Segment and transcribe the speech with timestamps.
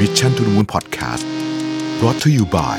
[0.00, 1.24] Mission to the Moon Podcast
[2.00, 2.76] brought to you by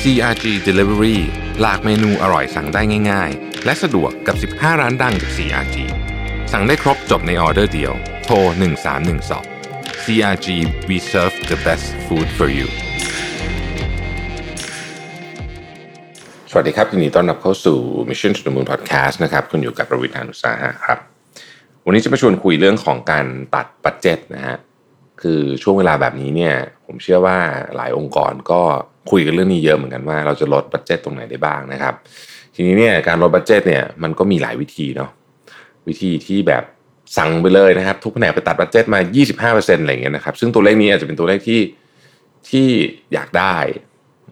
[0.00, 1.18] CRG Delivery
[1.60, 5.76] หลากเมนูอร่อยสั่งได้ง่าย ๆ และสะดวกกับ 15 ร้านดังจาก CRG
[6.52, 7.92] สั่งได้ครบจบในออเดอร์เดียว
[8.24, 8.34] โทร
[9.20, 10.46] 1312 CRG
[10.88, 12.68] we serve the best food for you
[16.50, 17.78] สวัสดีครับยินดีต้อนรับเข้าสู่
[18.08, 20.98] Mission to the Moon Podcast นะครับคุณอยู่กับประวิทยานุสาหะครับ
[21.86, 24.58] วันนี้จะมาชวนคุยเรื่องของการตัด budget นะฮะ
[25.24, 26.54] คือช่วงเวลาแบบนี้เนี่ย
[26.86, 27.38] ผมเชื่อว่า
[27.76, 28.60] หลายองค์กรก็
[29.10, 31.94] คุยกันเรื่องนี้เยอะเหมือนกันว่าเราจะลด budget ตรงไหนได้บ้างนะครับ
[32.54, 35.10] ทีนี้เนี่ยการลด budget เนี่ยมันก็มีหลายวิธีเนาะ
[35.88, 36.64] วิธีที่แบบ
[37.16, 39.00] สั่งไปเลยนะครับ ทุกแผนกไปตัด budget มา
[39.46, 41.60] 25%อะไรอย่างเงี้ยนะครับซึ่งตัวเลขนี้อาจจะเป็นตัวเลขที่
[42.50, 42.68] ที่
[43.14, 43.56] อยากได้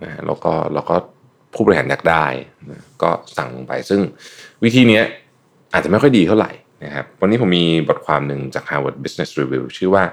[0.03, 0.95] นะแล้วก็แล้วก็
[1.55, 2.27] ผู้บริหารอยากได้
[2.71, 4.01] นะก็สั่งไปซึ่ง
[4.65, 5.05] วิธีเนี้ย
[5.73, 6.51] อาจจะไม่ค่อยดีเท่าไหร่
[6.85, 10.05] นะครับวันนี้ผมมีบทความหนึ่งจาก Harvard Business Review ชื่อว่า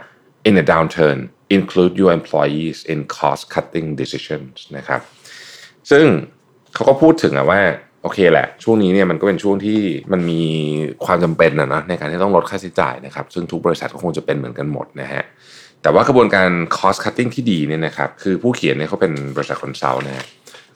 [0.48, 1.20] in a downturn
[1.58, 5.02] include your employees in cost cutting decisions นะครับ
[5.92, 6.06] ซึ่ง
[6.74, 7.62] เขาก็พูดถึงอะว่า
[8.04, 9.80] โอเคแหละ ช่วงนี้เนี่ยมันก็เป็นช่วงที่
[10.12, 10.42] มันมี
[11.06, 15.24] ความจำเป็นนะนะในการที่ต้องลดค่าใช้จ่ายนะครับ ซึ่งทุกบริษัทก็คงจะเป็นเหมือนกันหมดนะฮะ
[15.82, 20.26] แต่ว่ากระบวนการ cost cutting ที่ดีเนี่ยนะครับคือผู้เขียนเนี่ยเขาเป็นบริษัท consult นะฮะ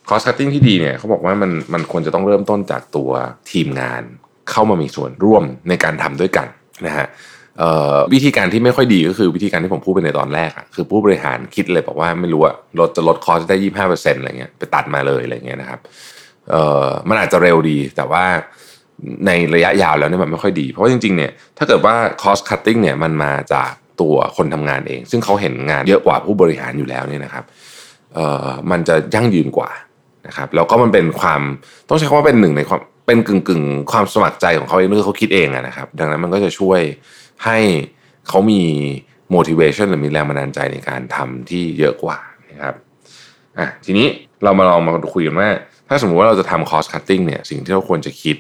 [0.09, 3.11] cost cutting ที่ดีเนี่ยเขาบอกว่ามันมันควรจะต้องเริ่มต้นจากตัว
[3.51, 4.03] ทีมงาน
[4.51, 6.47] เข้ามามีส่วนร่วมในการทำด้วยกัน
[6.85, 7.07] นะฮะ
[8.13, 15.79] วิธีการที่ไม่ค่อยดีก็คือวิธีการที่ผมพูดไปในตอนแรกอะคือผู้บริหารคิดเลยบอกว่าไม่รู้อะลดจะลดคอสได้ยี่ห้าเปอร์เซ็นต์อะไรเงี้ยไปตัดมาเลยอะไรเงี้ยนะครับ
[16.51, 18.23] เออมันอาจจะเร็วดีแต่ว่า
[19.25, 27.43] ในระยะยาวแล้วเนี่ยมันไม่ค่อยดี เพราะว่าจริงๆเนี่ยถ้าเกิดว่า cost cutting เนี่ยมันมาจากตัวคนทำงานเอง ซึ่งเขาเห็นงานเยอะกว่าผู้บริหารอยู่แล้วเนี่ยนะครับ
[28.15, 29.71] เออมันจะยั่งยืนกว่า
[30.27, 31.41] นะครับแล้วก็มันเป็นความ
[31.89, 36.81] ต้องใช้คำว่าเป็นหนึ่งในความ เป็นกึ่งกึ่งความสมัครใจของเขาเองด้วยเขาคิดเองนะครับ ดังนั้นมันก็จะช่วย
[37.45, 37.57] ให้
[38.27, 38.63] เขามี
[39.35, 42.17] motivation หรือมีแรงบันดาลใจในการทำที่เยอะกว่า
[42.51, 42.75] นะครับ
[43.59, 44.07] อะทีนี้
[44.43, 45.49] เรามาลองมาคุยกันว่า
[45.87, 48.37] ถ้าสมมุติว่าเราจะทำ cost cutting เนี่ยสิ่งที่เราควรจะคิด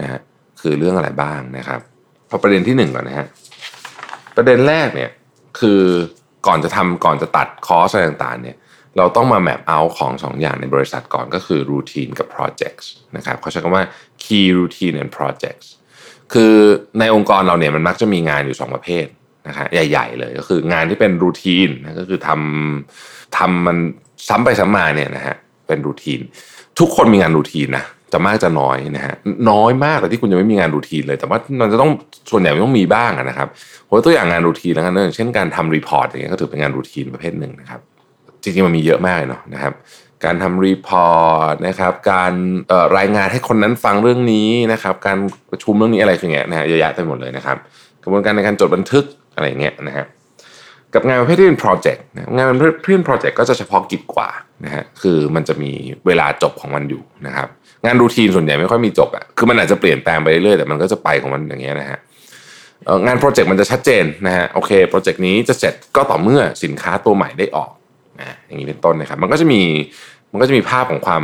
[0.00, 0.20] นะฮะ
[0.60, 1.80] คือเรื่องอะไรบ้างนะครับ
[2.28, 3.26] พอประเด็นที่หนึ่งก่อนนะฮะ
[4.36, 5.10] ประเด็นแรกเนี่ย
[5.58, 5.82] คือ
[6.46, 8.56] ก่อนจะทำก่อนจะตัดคอสอะไรต่างๆเนี่ย
[8.98, 12.86] เราต้องมาแมปเอาของสองอย่างในบริษัทก่อนก็คือ routine กับ projects
[13.16, 13.84] นะครับเขาใช้คำว่า
[14.24, 15.66] key routine and projects
[16.32, 16.54] คือ
[16.98, 19.06] ในองค์กรเราเนี่ยมันมักจะมีงานอยู่ 2 ประเภท
[19.48, 21.68] นะฮะใหญ่ ๆ เลยก็คืองานที่เป็นรูทีน
[21.98, 23.76] ก็คือทำทำมัน
[24.28, 25.36] ซ้ำไปซ้ำมาเนี่ยนะฮะ
[25.66, 26.20] เป็นรูทีน
[26.78, 29.14] ทุกคนมีงานรูทีนนะจะมากจะน้อยนะฮะ
[29.50, 31.90] น้อยมากแต่ที่คุณจะไม่มีงาน routine เลย แต่ว่ามันจะต้อง
[32.30, 33.48] ส่วนใหญ่มันต้องมีบ้างนะครับ
[34.04, 37.80] ตัวอย่างงาน routine แล้วกันเช่นการทำ report อย่างเงี้ยก็ถือเป็นงาน routine ประเภทหนึ่งนะครับ
[38.46, 39.72] จริงๆมันมีเยอะมากเลยเนาะนะครับ
[40.24, 42.32] การทำ report นะครับ การ
[42.98, 45.16] รายงานให้คนนั้นฟังเรื่องนี้นะครับ การ
[45.50, 47.56] ประชุมเรื่องนี้อะไรอย่างเงี้ยนะฮะเยอะแยะไปหมดเลยนะครับ
[48.02, 50.06] กระบวนการในการจดบันทึกอะไรเงี้ยนะฮะ
[50.94, 52.04] กับงานประเภทที่เป็นโปรเจกต์
[52.36, 54.30] งานประเภทที่เป็นโปรเจกต์ก็จะเฉพาะกิจกว่า
[54.64, 55.72] นะฮะคือมันจะมี
[56.06, 57.48] เวลาจบของมันอยู่นะครับ
[57.84, 61.98] งาน routine ส่วนใหญ่ไม่ค่อยมีจบอะคือมันอาจจะเปลี่ยนแปลงไปเรื่อยๆแต่มันก็จะไปของมันอย่างเงี้ยนะฮะ
[63.06, 67.70] งานโปรเจกต์มันจะชัดเจนนะฮะโอเคโปรเจกต์นี้จะเสร็จก็ต่อเมื่อสินค้าตัวใหม่ได้ออก
[68.20, 69.62] นะอย่างนี้เป็นต้นนะครับ มันก็จะมี
[70.30, 71.22] มันก็จะมีภาพของความ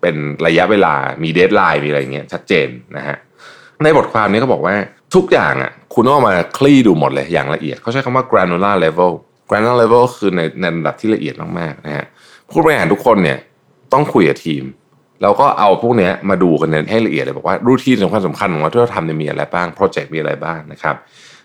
[0.00, 0.16] เป็น
[0.46, 3.16] ระยะเวลามี deadline มีอะไรเงี้ยชัดเจนนะฮะ
[3.84, 4.74] ในบทความนี้เขาบอกว่า
[5.14, 9.12] ทุกอย่างอะคุณต้องมาคลี่ดูหมดเลยอย่างละเอียดเขาใช้คำว่า granular level
[9.48, 12.04] granular level คือในในระดับที่ละเอียดมากๆนะฮะ
[12.50, 13.38] ผู้บริหารทุกคนเนี่ย
[13.92, 14.64] ต้องคุยกับทีม
[15.22, 20.94] แล้วก็เอาพวกนี้มาดูกันให้ละเอียดเลยบอกว่า routine สำคัญสำคัญของเราที่เราทำเนี่ยมีอะไรบ้างโปรเจกต์มีอะไรบ้างนะครับ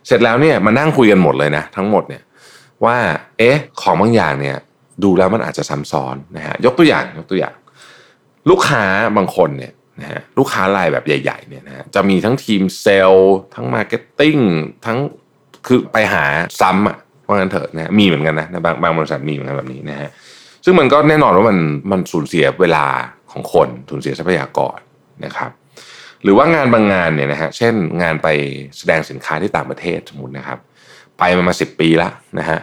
[0.07, 2.21] เสร็จแล้วเนี่ยมานั่งคุยกันหมดเลยนะ ทั้งหมดเนี่ย
[2.85, 2.97] ว่า
[3.37, 4.57] เอ๊ะของบางอย่างเนี่ย
[5.03, 7.53] ดูแล้วมันอาจจะซ้ำซ้อนนะฮะยกตัวอย่างยกตัวอย่าง
[8.49, 8.83] ลูกค้า
[9.17, 14.37] บางคนเนี่ยนะฮะลูกค้ารายแบบใหญ่ๆเนี่ยนะฮะจะมีทั้งทีมเซลล์ทั้ง marketing
[14.85, 14.97] ทั้ง
[15.67, 16.23] คือไปหา
[16.61, 16.97] ซ้ำอะ
[17.27, 20.09] ว่างั้นเถอะนะมีเหมือนกันนะบางบางบริษัทมีเหมือนกันแบบนี้นะฮะ
[20.65, 21.57] ซึ่งมันก็แน่นอนว่ามัน
[21.91, 22.85] มันสูญเสียเวลา
[23.31, 24.77] ของคนสูญเสียทรัพยากร
[25.25, 25.51] นะครับ
[26.23, 28.27] หรือว่างานบางงานเนี่ยนะฮะเช่นงานไป
[28.77, 30.59] แสดงสินค้าที่ต่างประเทศสมมตินะครับ
[31.19, 32.59] ไปมามาสิบปีแล้วนะฮะ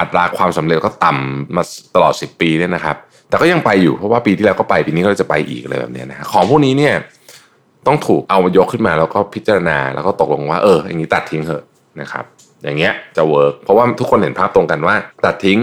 [0.00, 1.62] อัตราความสำเร็จก็ต่ำมา
[1.94, 2.96] ตลอด 10 ปีเนี่ยนะครับ
[3.28, 6.94] แต่ก็ยังไปอยู่เพราะว่าปีที่แล้วก็ไปปีนี้ก็จะไปอีกอะไรแบบนี้นะของพวกนี้เนี่ย
[7.86, 11.62] ต้องถูกเอามายกขึ้นมาแล้วก็พิจารณาแล้วก็ตกลงว่าเอออย่างนี้ตัดทิ้งเถอะ
[12.00, 12.24] นะครับ
[12.62, 15.58] อย่างเงี้ยจะ work เพราะว่าทุกคนเห็นภาพตรงกันว่า ตัดทิ้ง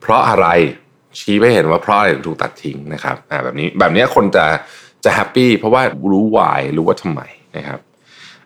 [0.00, 0.46] เพราะอะไร
[1.18, 4.44] ชี้ไปเห็นว่าเพราะอะไรถูกตัดทิ้งนะครับอ่าแบบนี้แบบนี้คนจะ
[5.04, 7.20] จะ happy เพราะว่ารู้ why รู้ว่าทำไม
[7.56, 7.80] นะครับ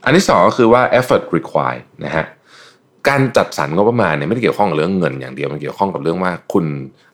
[0.05, 2.27] อันที่สองก็คือว่า effort required นะฮะ
[3.09, 6.65] การจัดสรรงบประมาณเนี่ยไม่ได้เกี่ยวข้องกับเรื่องเงินอย่างเดียวมันเกี่ยวข้องกับเรื่องว่าคุณ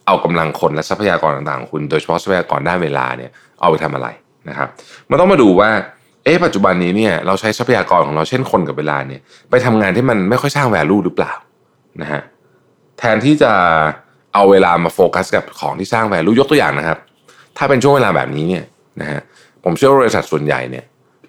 [0.07, 3.31] เอากำลังคนและทรัพยากรต่างๆคุณ โดยเฉพาะทรัพยากรด้านเวลาเนี่ย
[3.61, 4.09] เอาไปทำอะไร
[4.49, 4.69] นะครับ
[5.11, 5.71] มันต้องมาดูว่า
[6.25, 9.21] เอ๊ะปัจจุบันนี้เนี่ยเราใช้ทรัพยากรของเราเช่นคนกับเวลาเนี่ย
[9.51, 11.33] ไปทำงานที่มันไม่ค่อยสร้าง value หรือเปล่า
[12.03, 12.23] นะฮะ
[12.99, 13.53] แทนที่จะ
[14.35, 16.99] เอาเวลามาโฟกัสกับของที่สร้าง value ยกตัวอย่างนะครับ
[17.57, 18.65] ถ้าเป็นช่วงเวลาแบบนี้เนี่ย
[19.01, 19.21] นะฮะ
[19.65, 20.85] ผมเชื่อว่าบริษัทส่วนใหญ่เนี่ย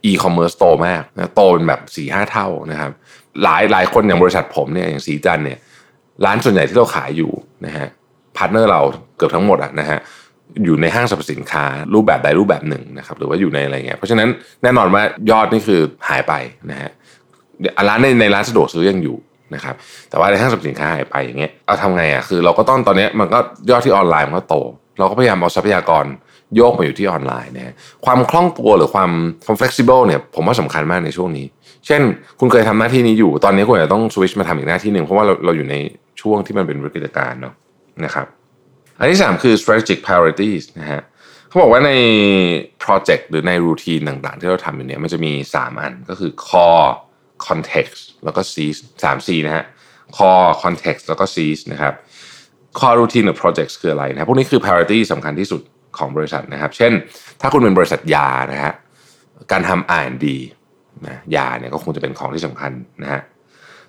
[0.05, 2.91] อีคอมเมิร์ซโตมากนะโตเป็นแบบสี่ห้าเท่านะครับ
[3.43, 5.57] หลายหลายคนอย่างบริษัทผมเนี่ยอย่างศรีจันทร์เนี่ย
[6.25, 7.31] ร้านส่วนใหญ่ที่เราขายอยู่
[7.65, 7.87] นะฮะ
[8.37, 8.81] partner เรา
[9.17, 9.99] เกือบทั้งหมดอะนะฮะ
[10.65, 14.29] อยู่ในห้างสรรพสินค้ารูปแบบใดรูปแบบหนึ่งนะครับหรือว่าอยู่ในอะไรเงี้ยเพราะฉะนั้น
[14.63, 15.01] แน่นอนว่า
[15.31, 16.33] ยอดนี่คือหายไป
[16.71, 16.89] นะฮะ
[17.89, 19.17] ร้านในในร้านสะดวกซื้อยังอยู่
[19.55, 19.75] นะครับ
[20.09, 24.55] แต่ว่าในห้างสรรพสินค้าหายไปอย่างเงี้ยเอาทำไงอะคือเราก็ต้องตอนนี้มันก็ยอดที่ออนไลน์มันก็โต
[24.97, 26.05] เราก็พยายามเอาทรัพยากร
[26.55, 27.73] โยกมาอยู่ที่ออนไลน์นะ
[28.05, 29.11] ความคล่องตัวหรือความ
[29.45, 31.45] ความ flexible เนี่ยผมว่าสำคัญมากในช่วงนี้
[31.85, 32.01] เช่น
[32.39, 35.75] คุณเคยทำหน้าที่นี้อยู่ ตอนนี้คุณอาจจะต้องสวิชมาทำอีกหน้าที่หนึ่งเพราะว่าเราเราอยู่ใน
[36.21, 37.53] ช่วงที่มันเป็นวิกฤตการณ์เนาะ
[38.05, 38.27] นะครับ
[38.99, 41.01] อันที่ 3 คือ strategic priorities นะฮะ
[41.47, 41.91] เขาบอกว่าใน
[42.83, 46.89] project หรือในรูทีนต่างๆ ที่เราทำอยู่เนี่ยมันจะมี 3 อันก็คือ core
[47.47, 49.65] context แล้วก็ seize 3 C นะฮะ
[50.17, 51.93] core context แล้วก็ seize นะครับ
[52.79, 55.61] core routine หรือ projects คืออะไรนะพวกนี้คือ priority สำคัญที่สุด
[55.99, 56.91] ของบริษัทนะครับ เช่น
[57.41, 58.73] ถ้าคุณเป็นบริษัทยานะฮะ
[59.51, 60.25] การทำ R&D
[61.05, 62.71] นะยาเนี่ยก็คงจะเป็นของที่สำคัญ
[63.03, 63.21] นะฮะ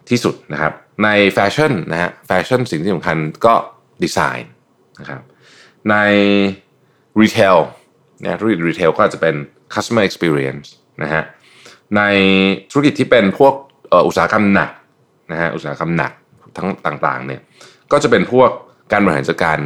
[0.08, 0.72] ที่สุดนะครับ
[1.04, 3.16] ในแฟชั่นนะฮะแฟชั่นสิ่งที่สำคัญ
[3.46, 3.54] ก็
[4.02, 4.52] ดีไซน์
[5.00, 5.20] นะครับ
[5.90, 5.96] ใน
[7.20, 7.58] retail
[8.22, 9.34] นะธุรกิจ retail ก็อาจจะเป็น
[9.74, 10.66] customer experience
[11.02, 11.22] นะฮะ
[11.96, 12.02] ใน
[12.70, 13.54] ธุรกิจที่เป็นพวก
[14.06, 14.70] อุตสาหกรรมหนัก
[15.30, 16.12] นะฮะอุตสาหกรรมหนัก
[16.56, 17.40] ทั้งต่างๆเนี่ย
[17.92, 18.50] ก็จะเป็นพวก
[18.92, 19.58] การบริหารจัดการ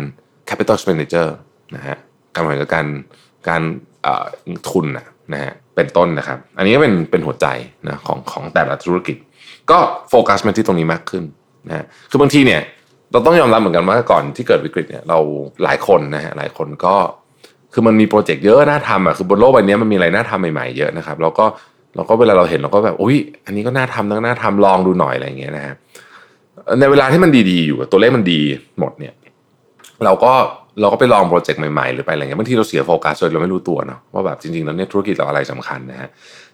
[0.49, 1.33] capital expenditure
[1.77, 1.97] นะฮะ
[2.35, 2.87] การบริหารจัดการ
[3.49, 3.63] การ
[4.71, 4.87] ทุน
[5.33, 7.47] นะฮะเป็นต้นนะครับ อันนี้ก็เป็นเป็นหัวใจ
[7.89, 9.17] นะของของแต่ละธุรกิจ
[9.71, 9.79] ก็
[10.11, 11.25] โฟกัสมาที่ตรงนี้มากขึ้น
[11.69, 12.61] นะฮะคือบางทีเนี่ย
[13.13, 15.19] เราต้องยอมรับเหมือนกันว่าก่อนที่เกิดวิกฤตเนี่ยเรา
[15.65, 16.95] หลายคนนะฮะหลายคนก็
[17.73, 21.45] คือมันมีโปรเจกต์เยอะน่าทำอะคือบนโลกใบนี้มันมีอะไรน่าทำใหม่ๆเยอะนะครับแล้วก็
[21.97, 25.75] เราก็เวลาเราเห็นเราก็แบบอุ้ยอันนี้ก็น่าทำน่าทำลองดูหน่อยอะไรอย่างเงี้ยนะฮะ
[26.81, 28.41] ในเวลาที่มันดีๆอยู่ตัวเลขมันดี
[28.79, 29.15] หมดเนี่ย
[30.05, 30.33] เราก็
[30.81, 36.09] เราก็ไปลองโปรเจกต์ใหม่ๆหรือไปอะไรเงี้ยบางทีเราเสียโฟกัสโดยเราไม่รู้ตัวเนาะว่าแบบจริงๆแล้วเนี่ยธุรกิจเราอะไรสำคัญนะฮะ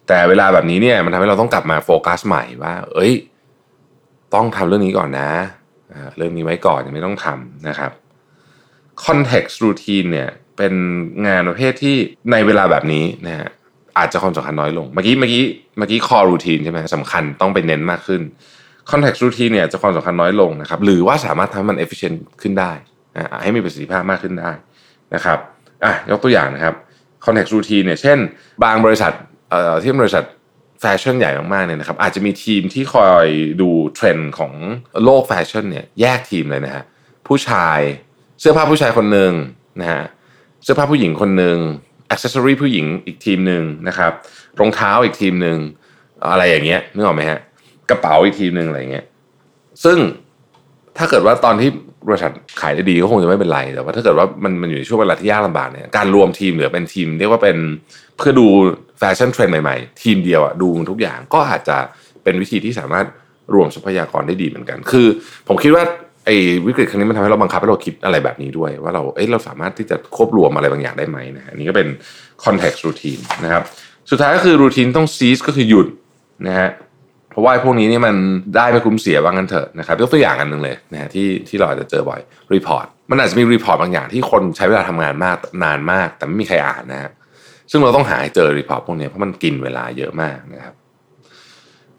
[0.07, 3.13] แต่เวลาแบบนี้เนี่ยมันทำให้เราต้องกลับมาโฟกัสใหม่ว่า เอ้ย
[4.33, 5.29] ต้องทำเรื่องนี้ก่อนนะ
[6.17, 7.91] เรื่องนี้ไว้ก่อนยังไม่ต้องทำนะครับ
[9.05, 10.73] context routine เนี่ยเป็น
[11.27, 11.95] งานประเภทที่
[12.31, 13.49] ในเวลาแบบนี้นะฮะ
[13.97, 15.43] อาจจะความสำคัญน้อยลง เมื่อกี้เมื่อกี้
[15.77, 18.21] เมื่อกี้ core routine ใช่ไหมสำคัญต้องไปเน้นมากขึ้น
[18.89, 22.71] context routine เนี่ยจะความสำคัญน้อยลงนะครับหรือว่าสามารถทำให้มัน efficient ขึ้นได้
[23.43, 24.51] ให้มีประสิทธิภาพมากขึ้นได้
[25.15, 25.39] นะครับ
[25.83, 26.75] อะยกตัวอย่างนะครับ
[27.25, 28.17] context routine เนี่ยเช่น
[28.63, 29.11] บางบริษัท
[29.49, 30.23] เอ่อที่บริษัท
[30.81, 33.27] แฟชั่นใหญ่มากๆเนี่ยนะครับอาจจะมีทีมที่คอย
[33.61, 34.53] ดูเทรนด์ของ
[35.03, 36.83] โลกแฟชั่นเนี่ยแยกทีมเลยนะฮะ
[37.27, 37.79] ผู้ชาย
[38.39, 39.31] เสื้อผ้าผู้ชายคนหนึ่ง
[39.81, 40.03] นะฮะ
[40.63, 41.57] เสื้อผ้าผู้หญิงคนหนึ่ง
[42.09, 44.11] accessory ผู้หญิงอีกทีมหนึ่งนะครับ
[44.59, 45.57] รองเท้าอีกทีมหนึ่ง
[46.31, 47.39] อะไรอย่างเงี้ยนึกออกไหมฮะ
[47.89, 49.05] กระเป๋าอีกทีมหนึ่งอะไรเงี้ย
[49.83, 49.97] ซึ่ง
[50.97, 51.69] ถ้าเกิดว่าตอนที่
[52.07, 52.31] บริษัท
[52.61, 57.57] ขายได้ดีก็คงจะไม่เป็นไร แต่ว่าถ้าเกิดว่ามันมันอยู่ในช่วงเวลาที่ยากลำบากเนี่ยการรวมทีมหรือเป็นทีมเรียกว่าเป็น
[58.17, 58.47] เพื่อดู
[58.99, 61.77] แฟชั่นเทรนด์ใหม่ๆ ทีมเดียวอะดูทุกอย่างก็อาจจะ
[62.23, 63.05] เป็นวิธีที่สามารถ
[63.53, 65.07] รวมทรัพยากรได้ดีเหมือนกัน คือ
[65.47, 65.83] ผมคิดว่า
[66.25, 66.35] ไอ้
[66.67, 71.87] วิกฤตครั้งนี้มันทำให้เราบังคับให้เราคิดอะไรแบบนี้ด้วย ว่าเราเอ้เราสามารถที่จะควบรวมอะไรบางอย่างได้ไหมนะอันนี้ก็เป็น
[72.43, 73.63] context routine นะครับ
[74.09, 75.87] สุดท้ายก็คือ routine ต้อง cease ก็คือหยุด
[76.47, 76.69] นะฮะ
[77.31, 78.15] เพราะว่าพวกนี้นี่มัน
[78.55, 82.19] ได้ไม่คุ้มเสียว่างันเถอะนะครับยกตัวอย่างอันหนึ่งเลยนะฮะที่ที่เราอาจจะเจอบ่อย
[82.53, 87.11] report มันอาจจะมี report บางอย่างที่คนใช้เวลาทำงานมากนานมาก แต่ไม่มีใครอ่านนะฮะ
[87.71, 90.75] ซึ่งเราต้องหาเจอ report พวกนี้เพราะมันกินเวลาเยอะมากนะครับ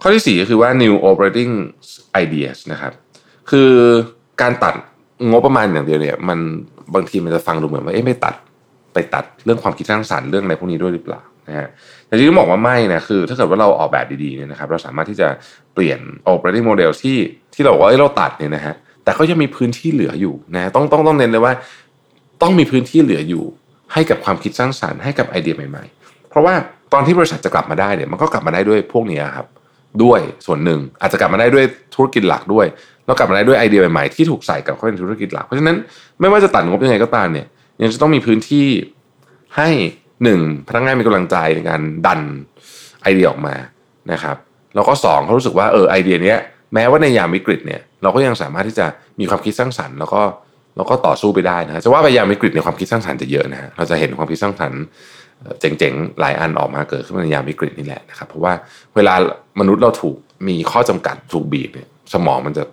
[0.03, 1.53] ข้อที่ 4 ก็คือว่า new operating
[2.25, 2.93] ideas นะครับ
[3.51, 3.71] คือ
[4.43, 4.75] การตัด
[5.31, 6.39] งบประมาณอย่างเดียวเนี่ยมัน
[6.95, 8.35] บางทีมันจะฟังดูเหมือนว่าเอ๊ะไม่ตัด
[8.95, 11.69] ไปตัดเรื่องความคิดสร้างสรรค์เรื่องอะไรพวกนี้ด้วยหรือเปล่า นะฮะ
[12.07, 15.29] แต่จริงๆบอกว่าไม่นะคือ ถ้าเกิดว่าเราออกแบบดีๆเนี่ยนะครับเราสามารถที่จะ
[15.75, 15.99] เปลี่ยน
[16.33, 17.19] operating model ที่
[17.55, 21.53] ที่เราบอกว่าเราตัดเนี่ยนะฮะแต่ก็ยังมีพื้นที่เหลืออยู่นะต้องต้องต้องเน้นเลยว่า
[22.43, 23.45] ต้องมีพื้นที่เหลืออยู่
[23.93, 26.55] ให้กับความคิดสร้างสรรค์ให้กับไอเดียใหม่ๆ เพราะว่า
[26.93, 29.47] ตอนที่บริษัทจะกลับมาได้เนี่ยมันก็กลับมาได้ด้วยพวกนี้ครับ
[30.03, 32.67] ด้วยส่วนหนึ่งอาจจะกลับมาได้ด้วยธุรกิจหลักด้วย
[33.07, 35.77] แล้วกลับมาได้ด้วยไอเดียใหม่ๆที่ถูกใส่กับเข้าเป็นธุรกิจหลัก เพราะฉะนั้น
[36.21, 37.47] ไม่ว่าจะตัดงบยังไงก็ตามเนี่ย
[37.83, 38.67] ยังจะต้องมีพื้นที่
[39.57, 39.69] ให้
[40.25, 42.21] หนึ่งพนักงานมีกำลังใจในการดัน
[43.02, 43.55] ไอเดียออกมา
[44.12, 44.37] นะครับ
[44.75, 46.38] แล้วก็สองเขารู้สึกว่าเออไอเดียเนี้ย
[46.75, 48.87] แม้ว่าในยามวิกฤตเนี่ยเราก็ยังสามารถที่จะ
[49.21, 50.23] มีความคิดสร้างสรรค์ แล้วก็
[50.76, 54.81] เราก็ต่อสู้ไปได้นะจะว่าไปยามวิกฤตในความคิดสร้างสรรค์จะเยอะนะฮะเราจะเห็นความคิดสร้างสรรค์
[55.61, 58.52] เจ๋งๆ หลายอันออกมาเกิดขึ้นในยามวิกฤตนี่แหละนะครับ เพราะว่า
[58.95, 59.14] เวลา
[59.61, 60.17] มนุษย์เราถูก
[60.49, 62.64] มีข้อจำกัดถูกบีบเนี่ยสมองมันจะ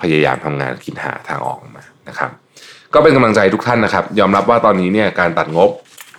[0.00, 2.30] พยายามทำงานคิดหาทางออกมานะครับ
[2.94, 5.70] ก็เป็นกำลังใจทุกท่านนะครับ ยอมรับว่าตอนนี้เนี่ยการตัดงบ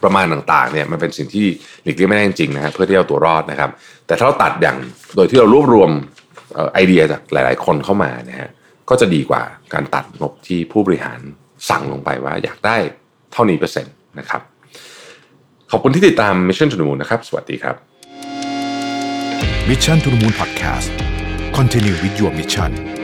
[0.04, 1.46] ประมาณต่างๆเนี่ยมันเป็นสิ่งที่
[1.84, 3.72] หลีกเลี่ยงไม่ได้จริงนะฮะเพื่อที่เอาตัวรอดนะครับ
[4.08, 4.78] แต่ถ้าเราตัดอย่าง
[5.16, 5.92] โดยที่เรารวบรวม
[6.74, 8.50] ไอเดียจากหลาย ๆ คนเข้ามานะฮะ
[8.90, 9.42] ก็จะดีกว่า
[9.74, 11.20] การตัดงบที่ผู้บริหาร
[11.70, 12.78] สั่งลงไปว่าอยากได้
[13.34, 14.42] เท่านี้เปอร์เซ็นต์นะครับ
[15.72, 17.76] ขอบคุณที่ติดตาม Mission to the Moon นะครับ สวัสดีครับ
[19.70, 20.90] Mission to the Moon Podcast
[21.58, 23.03] Continue with your mission